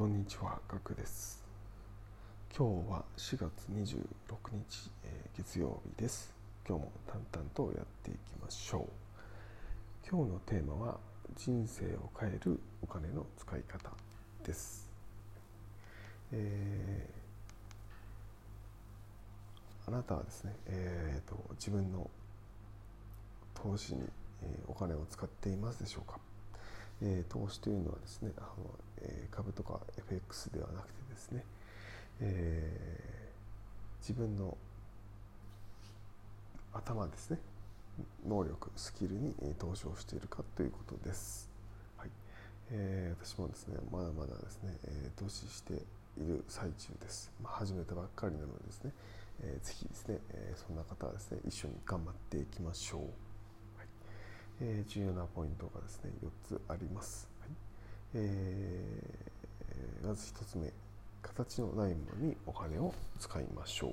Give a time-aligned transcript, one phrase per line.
[0.00, 1.44] こんにちは、ガクです。
[2.56, 3.98] 今日は4月26
[4.54, 6.32] 日、えー月曜日です。
[6.66, 8.82] 今日も淡々とやっていきましょう。
[10.10, 10.98] 今日のテーマは
[11.36, 13.90] 人生を変えるお金の使い方
[14.42, 14.88] です。
[16.32, 22.08] えーあなたはですね、えーと自分の
[23.52, 24.08] 投資に、
[24.66, 26.18] お金を使っていますでしょうか？
[27.02, 28.48] えー投資というのはですねあの、
[29.02, 31.44] えー株とか FX ではなくてですね、
[32.20, 33.30] えー
[34.00, 34.56] 自分の
[36.72, 37.38] 頭ですね
[38.26, 41.50] 能力スキルに投資をしているかということです、
[41.98, 42.10] はい。
[42.70, 45.76] えー私もですねまだまだですね、えー投資してい
[46.26, 48.92] る最中です、まあ、始めたばっかりなのでですね、
[49.42, 53.00] えーぜひですね、えーそんな方はですね一緒に頑張っていきましょう、
[54.60, 57.50] えー重要なポイントがですね4つあります、はい。
[58.14, 60.72] えーまず1つ目
[61.22, 63.92] 形のないものにお金を使いましょう、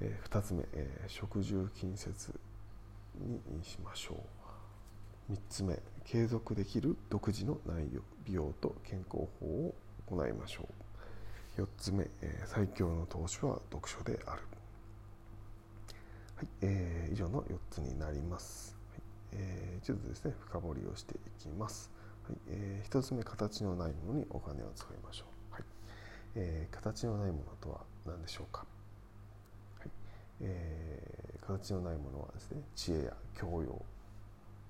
[0.00, 2.32] え2つ目、えー食住近接
[3.16, 4.14] にしましょ
[5.28, 5.32] う。
[5.32, 9.74] 3つ目継続できる独自の内容美容と健康法を
[10.06, 10.68] 行いましょ
[11.58, 11.62] う。
[11.62, 14.42] 4つ目、えー最強の投資は読書である。
[16.36, 18.76] はい、えー以上の4つになります、
[19.34, 21.90] えーちょっとですね深掘りをしていきます、
[22.26, 25.62] はいえー1つ目形のないものにお金を使いましょう、はい
[26.36, 28.64] えー形のないものとは何でしょうか、
[29.80, 29.90] はい
[30.40, 33.84] えー形のないものはですね知恵や教養、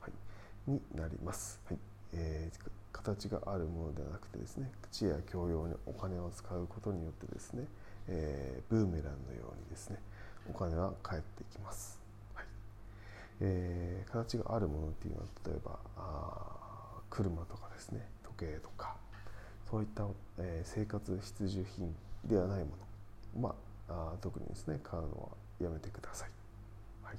[0.00, 1.78] はい、になります、はい
[2.14, 7.64] えー形があるものではなくてですね知恵や教養にお金を使うことによってですね、
[8.08, 9.98] えーブーメランのようにですね
[10.50, 12.05] お金は返ってきます、はい
[13.40, 18.96] えー形があるものっていうのは例えばあ車とかですね時計とか
[19.70, 20.06] そういった、
[20.38, 22.70] えー生活必需品ではないも
[23.36, 23.54] の、ま
[23.88, 26.30] あ、あ特にですね買うのはやめてください、
[27.02, 27.16] はい。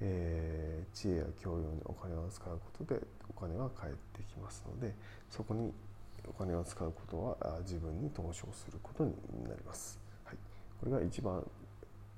[0.00, 4.94] えー知恵や教養にお金を使うことでお金は返ってきますので
[5.30, 5.72] そこに
[6.28, 9.12] お金を使うことは自分に投資をすることに
[9.44, 10.36] なります、はい、
[10.80, 11.42] これが一番、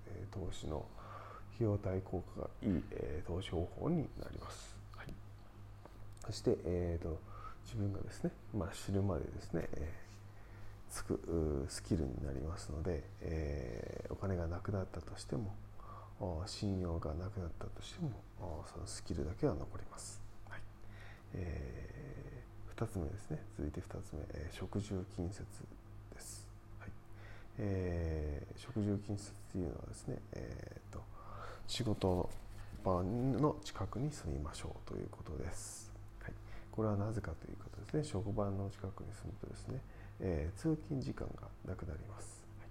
[0.06, 0.84] えー投資の
[1.58, 5.06] 費用対効果がいい、えー投資方法になります、はい、
[6.24, 7.18] そして、えー、と
[7.64, 10.08] 自分がですね、まあ、知るまでですね、えー
[10.90, 15.52] つくスキルになりますので、えーお金がなくなったとしても
[16.46, 20.60] 信用がなくなったとしてもそのスキルだけは残ります、はい。
[21.34, 22.42] え
[22.74, 23.42] 2つ目ですね。
[23.58, 25.42] 続いて2つ目、えー食住近接
[26.14, 26.48] です、
[26.80, 26.90] はい。
[27.58, 31.02] えー食住近接というのはですね、えーと
[31.68, 32.30] 仕事の
[32.82, 35.92] 場の近くに住みましょうということです、
[36.22, 36.32] はい、
[36.72, 38.04] これはなぜかということですね。
[38.04, 39.80] 職場の近くに住むとですね、
[40.20, 42.68] えー通勤時間がなくなります、はい。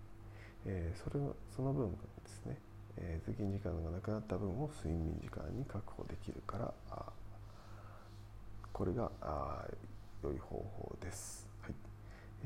[0.65, 1.23] えーそれ
[1.55, 2.57] その分ですね、
[2.97, 7.03] えー通勤時間がなくなった分を睡眠時間に確保できるからあ
[8.73, 9.65] これがあ
[10.23, 11.73] 良い方法です、はい。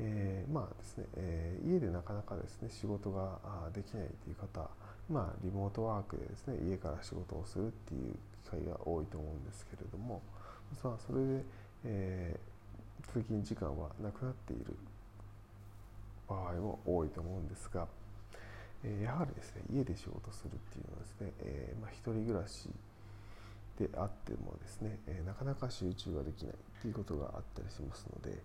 [0.00, 3.38] えーまあですね、えー家でなかなかですね仕事が
[3.72, 4.68] できないという方
[5.10, 8.14] まあリモートワークでですね家から仕事をするっていう
[8.44, 10.22] 機会が多いと思うんですけれども
[10.80, 11.44] さあそれで、
[11.84, 12.52] えー
[13.12, 14.76] 通勤時間はなくなっている
[16.28, 17.86] 場合も多いと思うんですが、
[18.84, 22.68] えーやはりですね家で仕事するっていうのはですね、えーまあ、一人暮らし
[23.78, 28.38] であってもですね、えーなかなか集中ができないっていうことがあったりしますので、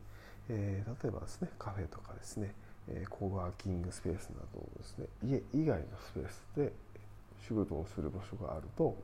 [0.49, 2.53] えー例えばですねカフェとかですね、
[2.89, 6.71] えーコワーキングスペースなどをですね家以外のスペースで
[7.47, 8.95] 仕事をする場所があると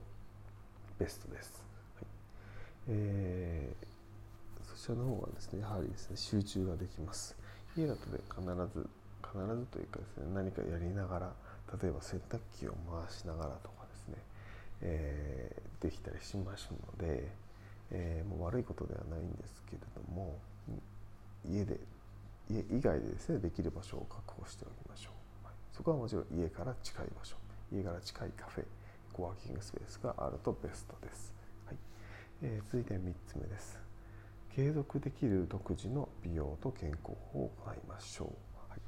[1.00, 1.64] ベストです。
[1.96, 2.06] はい
[2.90, 3.86] えー
[4.66, 7.36] そちらの方がですねやはりですね集中ができます。
[7.78, 8.90] 家だとね必ず
[9.24, 11.34] 必ずというかですね何かやりながら
[11.82, 14.16] 例えば洗濯機を回しながらとかですね、
[14.82, 17.28] えーできたりしますので、
[17.92, 20.38] えーもう悪いことではないんですけれども
[21.46, 21.78] 家で
[22.50, 25.12] 家以外でですねできる場所を確保しておきましょ
[25.44, 25.56] う、はい。
[25.72, 27.36] そこはもちろん家から近い場所。
[27.72, 28.66] 家から近いカフェ。
[29.14, 31.34] コワーキングスペースがあるとベストです、
[31.68, 31.78] はい。
[32.42, 33.80] えー続いて3つ目です。
[34.56, 38.28] 継続できる独自の美容と健康法を行いましょう、
[38.72, 38.80] はい。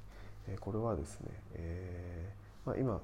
[0.48, 3.02] えーこれはですね、えーまあ、今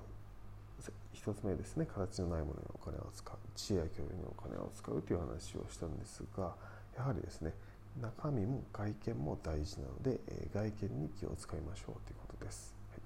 [1.13, 1.85] 一つ目ですね。
[1.85, 3.37] 形のないものにお金を使う。
[3.55, 6.55] 知恵や教養にお金を使うという話をしたんですが
[6.97, 7.53] やはりですね
[7.99, 13.01] 中身も外見も大事なので、え外見に気を使いましょうということです、はい。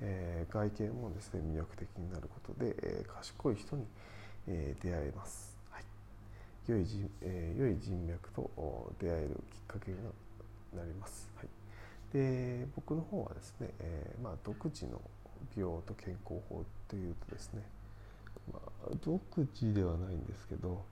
[0.00, 3.84] えー外見もですね魅力的になることで、え賢い人に、
[4.46, 5.84] え出会えます、はい。
[6.66, 9.98] 良い人,、え良い人脈と出会えるきっかけに
[10.76, 11.48] なります、はい。
[12.12, 15.00] で僕の方はですね、え、まあ、独自の
[15.54, 17.62] 美容と健康法というとですね、
[18.52, 20.84] まあ、独自ではないんですけど、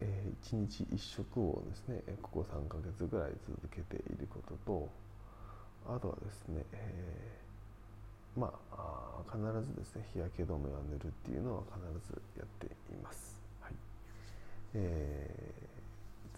[0.00, 4.88] えー、1日1食をですねここ3ヶ月ぐらい続けていることと
[5.88, 13.40] あとはですね、えー、まあ必ずですね日焼け止めを塗るっていうのは必ずやっています。
[13.60, 13.72] はい
[14.74, 15.30] え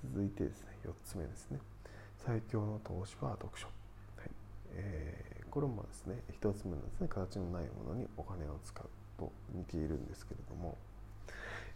[0.05, 1.59] ー、続いてですね4つ目ですね
[2.25, 3.67] 最強の投資は読書。
[3.67, 3.73] は
[4.25, 4.31] い
[4.75, 8.87] えー、これもですね1つ目のですね形のないものにお金を使う
[9.19, 10.77] と似ているんですけれども、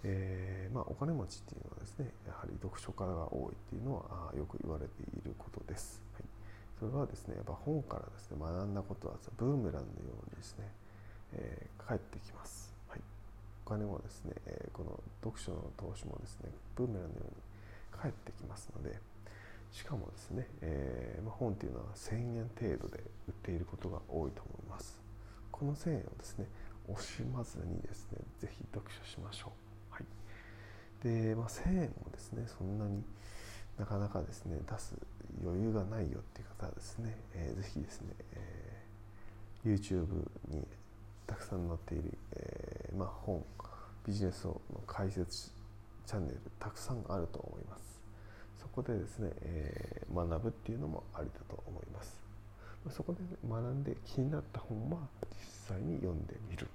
[0.04, 6.02] えー、まあ、お金持ちっていうのはですねやはり読書家が多いっていうのはよく言われていることです。
[6.14, 6.24] はい。
[6.78, 9.84] それはですねやっぱ本からですね学んだことはブーメランのよ
[10.26, 10.66] うにですね、
[11.34, 13.00] えー、返ってきます、はい、
[13.64, 17.30] お金もですね、えー、この読書の投資もですねブーメランのように
[17.92, 18.98] 返ってきますので
[19.70, 22.98] しかもですね、えーまあ、本っていうのは1000円程度で
[23.28, 25.00] 売っていることが多いと思います。
[25.50, 26.46] この1000円をですね
[26.88, 29.71] 惜しまずにですね是非読書しましょう、
[31.02, 33.02] で、まあ、1000円もですねそんなに
[33.78, 34.94] なかなかですね出す
[35.44, 40.06] 余裕がないよっていう方はですね、えー、ぜひですね、えー、YouTube
[40.48, 40.66] に
[41.26, 43.42] たくさん載っている、えーまあ、本
[44.06, 45.52] ビジネスの解説
[46.06, 48.02] チャンネルたくさんあると思います。
[48.60, 52.20] そこでですね、えー、学ぶっていうのもありだと思います。
[52.90, 54.98] そこで、学んで気になった本は
[55.68, 56.68] 実際に読んでみる。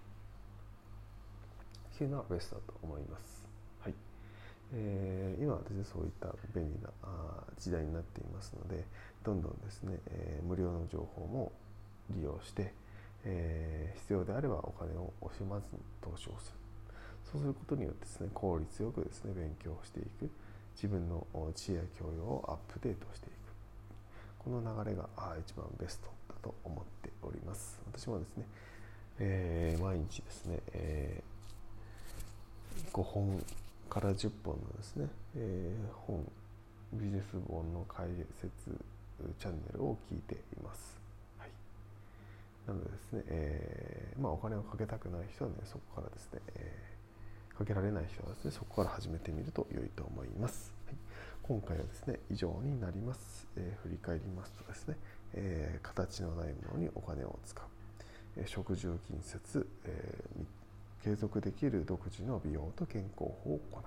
[1.96, 3.37] っていうのはベストだと思います。
[4.74, 6.90] えー、今はですねそういった便利な
[7.58, 8.84] 時代になっていますので
[9.24, 11.52] どんどんですね、えー、無料の情報も
[12.10, 12.74] 利用して、
[13.24, 16.58] えー、必要であればお金を惜しまずに投資をする。
[17.32, 20.30] そうすることによってですね効率よくですね勉強していく。
[20.76, 21.26] 自分の
[21.56, 23.34] 知恵や教養をアップデートしていく。
[24.38, 25.10] この流れが
[25.44, 27.80] 一番ベストだと思っております。
[27.92, 28.46] 私もですね、
[29.20, 33.44] えー、毎日ですね、えー、5本
[33.88, 36.24] から10本のですね、えー、本
[36.94, 38.08] ビジネス本の解
[38.40, 38.72] 説
[39.40, 40.98] チャンネルを聞いています。
[41.38, 41.50] はい、
[42.68, 50.74] なのでですね、えー、まあ、お金をかけたくない人はねそこからですね、えー、かけられない人はですねそこから始めてみると良いと思います。
[50.86, 50.96] はい、
[51.44, 53.48] 今回はですね以上になります。
[53.58, 54.96] え振り返りますとですね、
[55.34, 57.66] え形のないものにお金を使う、
[58.38, 60.46] え食住近接、えー
[61.04, 63.84] 継続できる独自の美容と健康法を行う。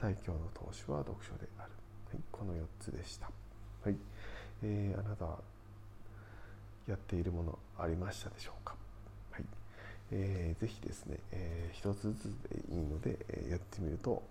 [0.00, 1.70] 最強の投資は読書である、
[2.10, 3.30] はい、この4つでした、
[3.84, 3.96] はい。
[4.62, 5.26] えー、あなた
[6.86, 8.74] やっているものありましたでしょうか、
[9.30, 9.44] はい。
[10.12, 14.22] えー、ぜひですね、えー、一つずつでいいので、え、やってみると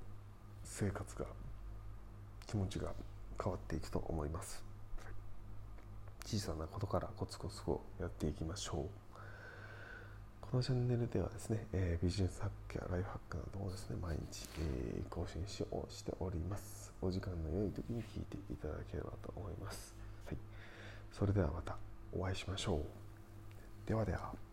[0.63, 1.25] 生活が
[2.47, 2.91] 気持ちが
[3.41, 4.63] 変わっていくと思います、
[5.03, 5.13] はい、
[6.25, 9.08] 小さなことからコツコツをやっていきましょう。
[10.49, 16.91] このチャンネルではですね、えー、ビジネスハックやライフハックなどをですね、毎日、えー、更新しをしております。
[17.03, 19.93] お時間の良い時に聞いていただければと思います。
[20.25, 20.37] はい。
[21.11, 21.77] それではまた
[22.11, 22.81] お会いしましょう。
[23.87, 24.48] ではでは。